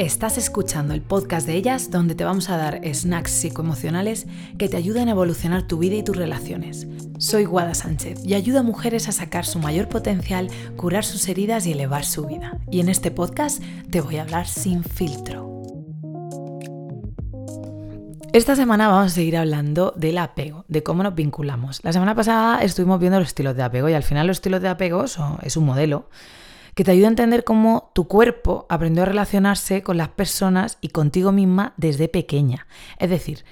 [0.00, 4.26] Estás escuchando el podcast de ellas donde te vamos a dar snacks psicoemocionales
[4.56, 6.86] que te ayuden a evolucionar tu vida y tus relaciones.
[7.18, 11.66] Soy Guada Sánchez y ayudo a mujeres a sacar su mayor potencial, curar sus heridas
[11.66, 12.56] y elevar su vida.
[12.70, 15.50] Y en este podcast te voy a hablar sin filtro.
[18.32, 21.84] Esta semana vamos a seguir hablando del apego, de cómo nos vinculamos.
[21.84, 24.68] La semana pasada estuvimos viendo los estilos de apego y al final los estilos de
[24.68, 26.08] apego son, es un modelo
[26.80, 30.88] que te ayuda a entender cómo tu cuerpo aprendió a relacionarse con las personas y
[30.88, 32.66] contigo misma desde pequeña.
[32.96, 33.44] Es decir,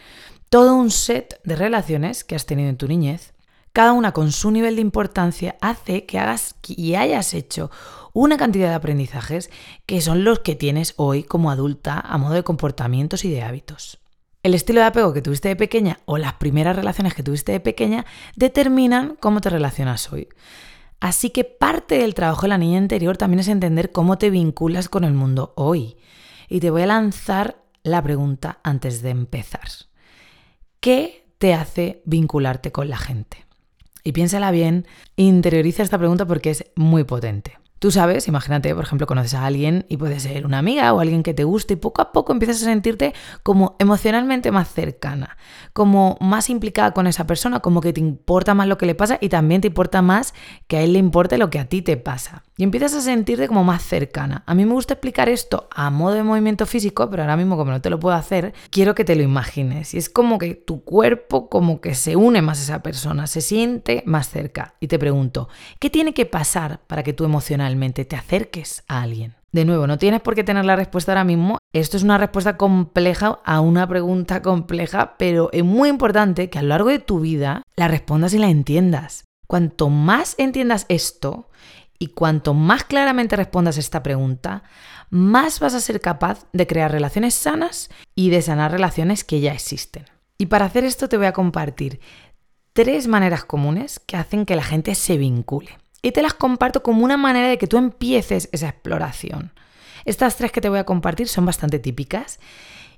[0.48, 3.34] todo un set de relaciones que has tenido en tu niñez,
[3.74, 7.70] cada una con su nivel de importancia, hace que hagas y hayas hecho
[8.14, 9.50] una cantidad de aprendizajes
[9.84, 13.98] que son los que tienes hoy como adulta a modo de comportamientos y de hábitos.
[14.42, 17.60] El estilo de apego que tuviste de pequeña o las primeras relaciones que tuviste de
[17.60, 20.28] pequeña determinan cómo te relacionas hoy.
[21.00, 24.88] Así que parte del trabajo de la niña interior también es entender cómo te vinculas
[24.88, 25.96] con el mundo hoy.
[26.48, 29.68] Y te voy a lanzar la pregunta antes de empezar.
[30.80, 33.46] ¿Qué te hace vincularte con la gente?
[34.02, 37.58] Y piénsala bien, interioriza esta pregunta porque es muy potente.
[37.78, 41.22] Tú sabes, imagínate, por ejemplo, conoces a alguien y puede ser una amiga o alguien
[41.22, 45.36] que te guste y poco a poco empiezas a sentirte como emocionalmente más cercana,
[45.72, 49.18] como más implicada con esa persona, como que te importa más lo que le pasa
[49.20, 50.34] y también te importa más
[50.66, 52.42] que a él le importe lo que a ti te pasa.
[52.56, 54.42] Y empiezas a sentirte como más cercana.
[54.46, 57.70] A mí me gusta explicar esto a modo de movimiento físico, pero ahora mismo como
[57.70, 59.94] no te lo puedo hacer, quiero que te lo imagines.
[59.94, 63.40] Y es como que tu cuerpo como que se une más a esa persona, se
[63.40, 64.74] siente más cerca.
[64.80, 65.48] Y te pregunto,
[65.78, 67.67] ¿qué tiene que pasar para que tú emocionalmente
[68.04, 69.34] te acerques a alguien?
[69.52, 71.58] De nuevo, no tienes por qué tener la respuesta ahora mismo.
[71.72, 76.62] Esto es una respuesta compleja a una pregunta compleja, pero es muy importante que a
[76.62, 79.24] lo largo de tu vida la respondas y la entiendas.
[79.46, 81.48] Cuanto más entiendas esto
[81.98, 84.62] y cuanto más claramente respondas esta pregunta,
[85.10, 89.54] más vas a ser capaz de crear relaciones sanas y de sanar relaciones que ya
[89.54, 90.04] existen.
[90.36, 92.00] Y para hacer esto te voy a compartir
[92.74, 95.78] tres maneras comunes que hacen que la gente se vincule.
[96.02, 99.52] Y te las comparto como una manera de que tú empieces esa exploración.
[100.04, 102.38] Estas tres que te voy a compartir son bastante típicas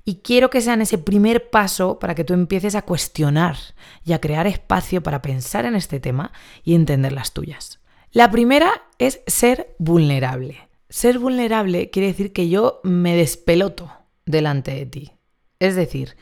[0.05, 3.57] y quiero que sean ese primer paso para que tú empieces a cuestionar
[4.05, 7.81] y a crear espacio para pensar en este tema y entender las tuyas.
[8.13, 10.69] La primera es ser vulnerable.
[10.89, 13.93] Ser vulnerable quiere decir que yo me despeloto
[14.27, 15.13] delante de ti.
[15.59, 16.17] Es decir,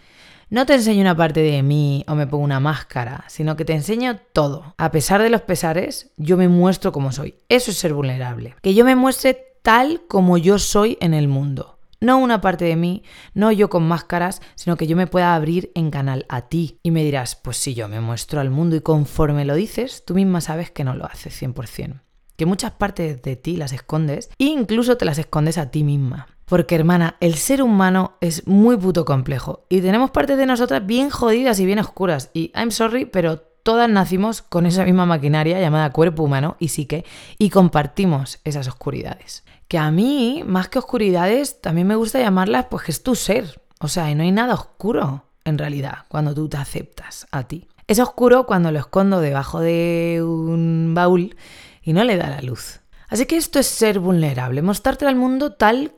[0.51, 3.75] no te enseño una parte de mí o me pongo una máscara, sino que te
[3.75, 4.75] enseño todo.
[4.79, 7.35] A pesar de los pesares, yo me muestro como soy.
[7.51, 8.55] Eso es ser vulnerable.
[8.63, 11.79] Que yo me muestre tal como yo soy en el mundo.
[12.01, 13.03] No una parte de mí,
[13.35, 16.79] no yo con máscaras, sino que yo me pueda abrir en canal a ti.
[16.83, 20.15] Y me dirás, pues si yo me muestro al mundo y conforme lo dices, tú
[20.15, 22.01] misma sabes que no lo haces 100%.
[22.37, 26.38] Que muchas partes de ti las escondes e incluso te las escondes a ti misma.
[26.49, 31.11] Porque hermana, el ser humano es muy puto complejo y tenemos partes de nosotras bien
[31.11, 32.31] jodidas y bien oscuras.
[32.33, 37.05] Y I'm sorry, pero todas nacimos con esa misma maquinaria llamada cuerpo humano y psique
[37.39, 42.85] y compartimos esas oscuridades que a mí, más que oscuridades, también me gusta llamarlas, pues
[42.85, 43.61] que es tu ser.
[43.81, 47.69] O sea, no hay nada oscuro, en realidad, cuando tú te aceptas a ti.
[47.87, 51.37] Es oscuro cuando lo escondo debajo de un baúl
[51.83, 52.81] y no le da la luz.
[53.09, 55.93] Así que esto es ser vulnerable, mostrarte al mundo tal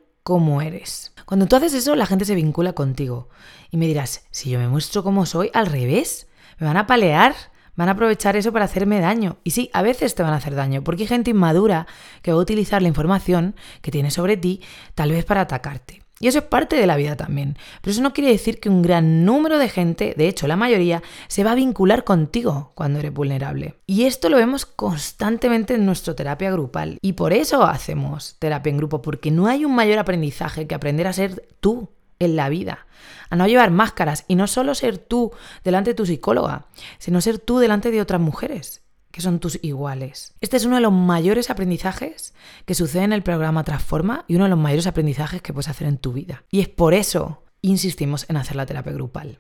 [1.25, 3.29] Cuando tú haces eso, la gente se vincula contigo.
[3.71, 7.35] Y me dirás, si yo me muestro como soy, al revés, me van a palear,
[7.77, 9.39] van a aprovechar eso para hacerme daño.
[9.45, 11.87] Y sí, a veces te van a hacer daño, porque hay gente inmadura
[12.23, 14.61] que va a utilizar la información que tiene sobre ti
[14.95, 16.03] tal vez para atacarte.
[16.23, 17.57] Y eso es parte de la vida también.
[17.81, 21.03] Pero eso no quiere decir que un gran número de gente, de hecho la mayoría,
[21.29, 23.77] se va a vincular contigo cuando eres vulnerable.
[23.87, 26.99] Y esto lo vemos constantemente en nuestra terapia grupal.
[27.01, 31.07] Y por eso hacemos terapia en grupo, porque no hay un mayor aprendizaje que aprender
[31.07, 31.89] a ser tú
[32.19, 32.87] en la vida,
[33.31, 35.33] a no llevar máscaras y no solo ser tú
[35.65, 36.67] delante de tu psicóloga,
[36.99, 40.35] sino ser tú delante de otras mujeres que son tus iguales.
[40.41, 42.35] Este es uno de los mayores aprendizajes
[42.65, 45.87] que sucede en el programa Transforma y uno de los mayores aprendizajes que puedes hacer
[45.87, 46.45] en tu vida.
[46.51, 49.39] Y es por eso insistimos en hacer la terapia grupal.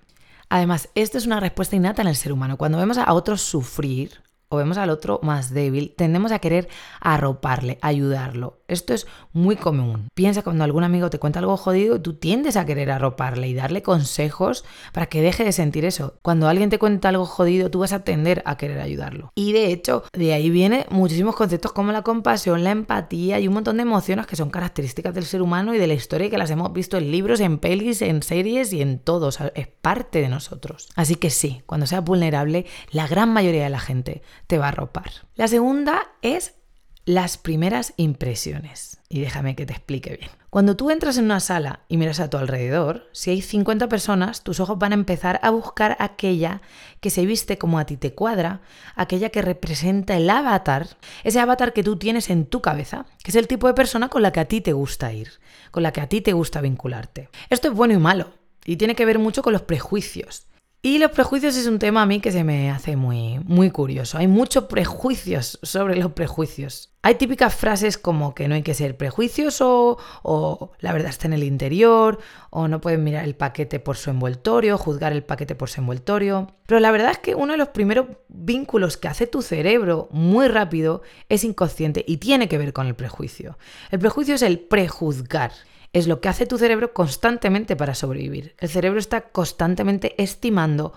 [0.48, 2.56] Además, esto es una respuesta innata en el ser humano.
[2.56, 6.68] Cuando vemos a otros sufrir o vemos al otro más débil, tendemos a querer
[7.00, 8.58] arroparle, ayudarlo.
[8.66, 10.08] Esto es muy común.
[10.14, 13.82] Piensa cuando algún amigo te cuenta algo jodido, tú tiendes a querer arroparle y darle
[13.82, 16.14] consejos para que deje de sentir eso.
[16.22, 19.32] Cuando alguien te cuenta algo jodido, tú vas a tender a querer ayudarlo.
[19.36, 23.54] Y de hecho, de ahí viene muchísimos conceptos como la compasión, la empatía y un
[23.54, 26.50] montón de emociones que son características del ser humano y de la historia que las
[26.50, 29.28] hemos visto en libros, en pelis, en series y en todo.
[29.28, 30.88] es parte de nosotros.
[30.96, 34.70] Así que sí, cuando seas vulnerable, la gran mayoría de la gente te va a
[34.70, 35.12] arropar.
[35.36, 36.56] La segunda es
[37.04, 39.00] las primeras impresiones.
[39.08, 40.30] Y déjame que te explique bien.
[40.50, 44.42] Cuando tú entras en una sala y miras a tu alrededor, si hay 50 personas,
[44.42, 46.62] tus ojos van a empezar a buscar aquella
[47.00, 48.60] que se viste como a ti te cuadra,
[48.96, 50.88] aquella que representa el avatar,
[51.22, 54.22] ese avatar que tú tienes en tu cabeza, que es el tipo de persona con
[54.22, 55.30] la que a ti te gusta ir,
[55.70, 57.28] con la que a ti te gusta vincularte.
[57.50, 58.32] Esto es bueno y malo,
[58.64, 60.49] y tiene que ver mucho con los prejuicios.
[60.82, 64.16] Y los prejuicios es un tema a mí que se me hace muy, muy curioso.
[64.16, 66.88] Hay muchos prejuicios sobre los prejuicios.
[67.02, 71.34] Hay típicas frases como que no hay que ser prejuicioso, o la verdad está en
[71.34, 72.18] el interior,
[72.48, 76.54] o no pueden mirar el paquete por su envoltorio, juzgar el paquete por su envoltorio.
[76.64, 80.48] Pero la verdad es que uno de los primeros vínculos que hace tu cerebro muy
[80.48, 83.58] rápido es inconsciente y tiene que ver con el prejuicio.
[83.90, 85.52] El prejuicio es el prejuzgar
[85.92, 88.54] es lo que hace tu cerebro constantemente para sobrevivir.
[88.58, 90.92] El cerebro está constantemente estimando,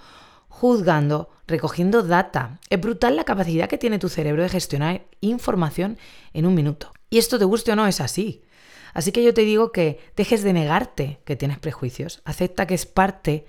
[0.48, 2.60] juzgando, recogiendo data.
[2.70, 5.98] Es brutal la capacidad que tiene tu cerebro de gestionar información
[6.34, 6.94] en un minuto.
[7.10, 8.44] Y esto te guste o no es así.
[8.94, 12.22] Así que yo te digo que dejes de negarte que tienes prejuicios.
[12.26, 13.46] Acepta que es parte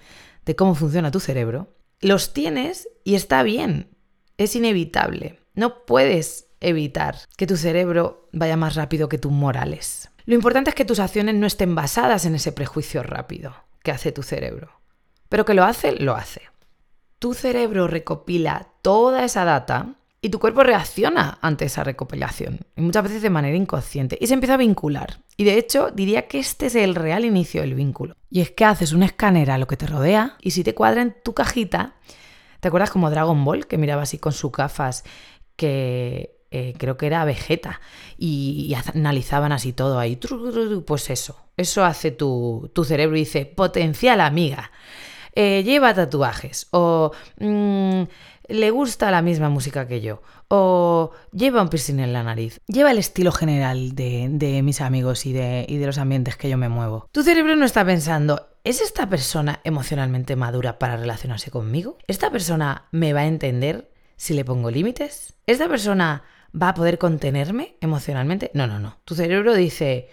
[0.46, 1.74] de cómo funciona tu cerebro.
[2.00, 3.90] Los tienes y está bien.
[4.38, 5.38] Es inevitable.
[5.54, 10.10] No puedes evitar que tu cerebro vaya más rápido que tus morales.
[10.26, 14.12] Lo importante es que tus acciones no estén basadas en ese prejuicio rápido que hace
[14.12, 14.70] tu cerebro.
[15.28, 16.42] Pero que lo hace, lo hace.
[17.18, 19.94] Tu cerebro recopila toda esa data
[20.24, 24.32] y tu cuerpo reacciona ante esa recopilación, y muchas veces de manera inconsciente, y se
[24.32, 25.18] empieza a vincular.
[25.36, 28.16] Y de hecho, diría que este es el real inicio del vínculo.
[28.30, 31.02] Y es que haces un escáner a lo que te rodea, y si te cuadra
[31.02, 31.96] en tu cajita,
[32.60, 35.04] ¿te acuerdas como Dragon Ball, que miraba así con sus gafas,
[35.56, 37.80] que eh, creo que era Vegeta,
[38.16, 40.18] y, analizaban así todo ahí.
[40.86, 44.70] Pues eso, eso hace tu, cerebro y dice, potencial amiga,
[45.34, 47.10] eh, lleva tatuajes, o
[47.40, 48.02] mm,
[48.48, 52.92] le gusta la misma música que yo, o lleva un piercing en la nariz, lleva
[52.92, 56.68] el estilo general de, mis amigos y de, y de los ambientes que yo me
[56.68, 57.08] muevo.
[57.10, 61.98] Tu cerebro no está pensando, ¿Es esta persona emocionalmente madura para relacionarse conmigo?
[62.06, 65.34] ¿Esta persona me va a entender si le pongo límites?
[65.46, 66.22] ¿Esta persona
[66.60, 68.50] va a poder contenerme emocionalmente.
[68.54, 68.98] No, no, no.
[69.04, 70.08] Tu cerebro dice,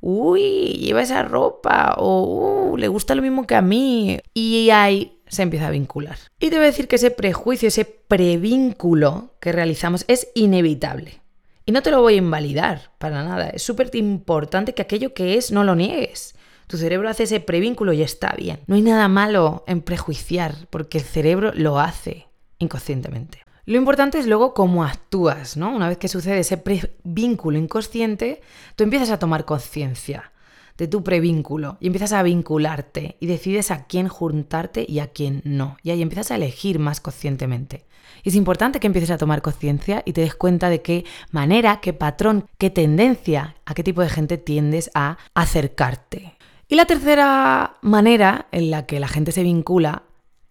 [0.00, 4.18] uy, lleva esa ropa o uh, le gusta lo mismo que a mí.
[4.34, 6.18] Y ahí se empieza a vincular.
[6.40, 11.20] Y te voy a decir que ese prejuicio, ese prevínculo que realizamos es inevitable.
[11.66, 13.48] Y no te lo voy a invalidar para nada.
[13.48, 16.34] Es súper importante que aquello que es no lo niegues.
[16.66, 18.60] Tu cerebro hace ese prevínculo y está bien.
[18.66, 22.26] No hay nada malo en prejuiciar porque el cerebro lo hace
[22.58, 23.43] inconscientemente.
[23.66, 25.74] Lo importante es luego cómo actúas, ¿no?
[25.74, 26.62] Una vez que sucede ese
[27.02, 28.42] vínculo inconsciente,
[28.76, 30.32] tú empiezas a tomar conciencia
[30.76, 35.40] de tu prevínculo y empiezas a vincularte y decides a quién juntarte y a quién
[35.44, 35.78] no.
[35.82, 37.86] Y ahí empiezas a elegir más conscientemente.
[38.22, 41.80] Y es importante que empieces a tomar conciencia y te des cuenta de qué manera,
[41.80, 46.36] qué patrón, qué tendencia, a qué tipo de gente tiendes a acercarte.
[46.68, 50.02] Y la tercera manera en la que la gente se vincula,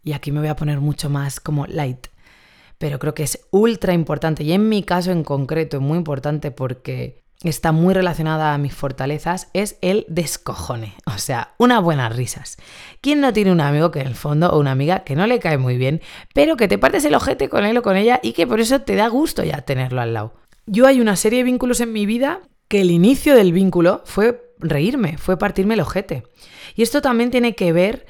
[0.04, 2.08] y aquí me voy a poner mucho más como light,
[2.84, 6.52] pero creo que es ultra importante y en mi caso en concreto es muy importante
[6.52, 12.58] porque está muy relacionada a mis fortalezas, es el descojone, o sea, unas buenas risas.
[13.00, 15.40] ¿Quién no tiene un amigo que en el fondo o una amiga que no le
[15.40, 16.02] cae muy bien,
[16.34, 18.82] pero que te partes el ojete con él o con ella y que por eso
[18.82, 20.34] te da gusto ya tenerlo al lado?
[20.66, 24.44] Yo hay una serie de vínculos en mi vida que el inicio del vínculo fue
[24.60, 26.24] reírme, fue partirme el ojete.
[26.76, 28.06] Y esto también tiene que ver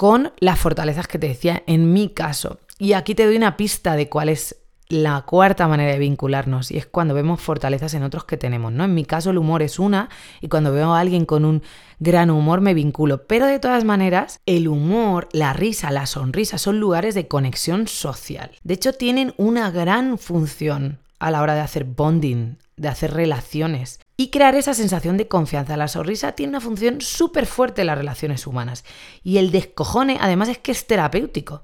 [0.00, 2.58] con las fortalezas que te decía en mi caso.
[2.78, 4.56] Y aquí te doy una pista de cuál es
[4.88, 8.84] la cuarta manera de vincularnos y es cuando vemos fortalezas en otros que tenemos, ¿no?
[8.84, 10.08] En mi caso el humor es una
[10.40, 11.62] y cuando veo a alguien con un
[11.98, 16.80] gran humor me vinculo, pero de todas maneras el humor, la risa, la sonrisa son
[16.80, 18.52] lugares de conexión social.
[18.62, 24.00] De hecho tienen una gran función a la hora de hacer bonding, de hacer relaciones
[24.20, 25.78] y crear esa sensación de confianza.
[25.78, 28.84] La sonrisa tiene una función súper fuerte en las relaciones humanas
[29.24, 31.62] y el descojone además es que es terapéutico.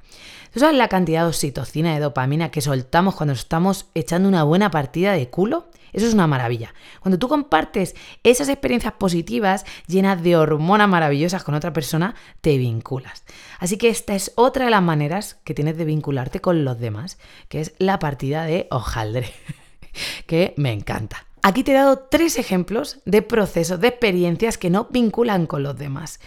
[0.54, 4.70] ¿Tú sabes la cantidad de oxitocina, de dopamina que soltamos cuando estamos echando una buena
[4.70, 5.68] partida de culo?
[5.92, 6.72] Eso es una maravilla.
[7.00, 13.24] Cuando tú compartes esas experiencias positivas llenas de hormonas maravillosas con otra persona, te vinculas.
[13.58, 17.18] Así que esta es otra de las maneras que tienes de vincularte con los demás,
[17.50, 19.30] que es la partida de hojaldre,
[20.26, 21.25] que me encanta.
[21.46, 25.78] Aquí te he dado tres ejemplos de procesos, de experiencias que no vinculan con los
[25.78, 26.18] demás.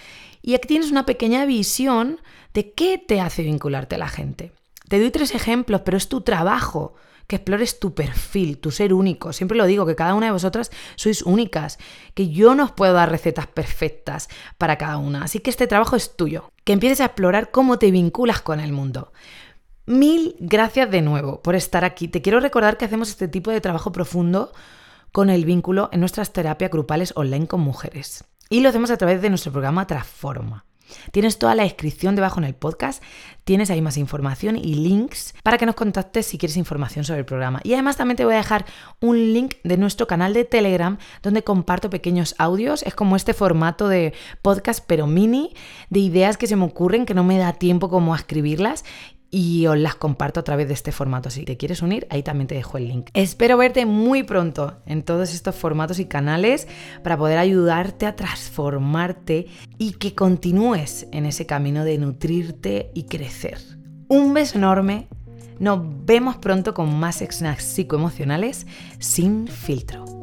[0.41, 2.21] Y aquí tienes una pequeña visión
[2.53, 4.53] de qué te hace vincularte a la gente.
[4.87, 6.93] Te doy tres ejemplos, pero es tu trabajo
[7.27, 9.33] que explores tu perfil, tu ser único.
[9.33, 11.79] Siempre lo digo, que cada una de vosotras sois únicas,
[12.13, 15.23] que yo no os puedo dar recetas perfectas para cada una.
[15.23, 18.71] Así que este trabajo es tuyo, que empieces a explorar cómo te vinculas con el
[18.71, 19.11] mundo.
[19.85, 22.07] Mil gracias de nuevo por estar aquí.
[22.07, 24.53] Te quiero recordar que hacemos este tipo de trabajo profundo
[25.11, 28.23] con el vínculo en nuestras terapias grupales online con mujeres.
[28.49, 30.65] Y lo hacemos a través de nuestro programa Transforma.
[31.11, 33.03] Tienes toda la descripción debajo en el podcast,
[33.43, 37.25] tienes ahí más información y links para que nos contactes si quieres información sobre el
[37.25, 37.61] programa.
[37.63, 38.65] Y además también te voy a dejar
[38.99, 42.83] un link de nuestro canal de Telegram donde comparto pequeños audios.
[42.83, 45.53] Es como este formato de podcast pero mini,
[45.89, 48.83] de ideas que se me ocurren que no me da tiempo como a escribirlas
[49.31, 51.29] y os las comparto a través de este formato.
[51.29, 53.09] Si te quieres unir, ahí también te dejo el link.
[53.13, 56.67] Espero verte muy pronto en todos estos formatos y canales
[57.03, 63.59] para poder ayudarte a transformarte y que continúes en ese camino de nutrirte y crecer.
[64.07, 65.07] Un beso enorme.
[65.59, 68.65] Nos vemos pronto con más snacks psicoemocionales
[68.97, 70.18] sin filtro.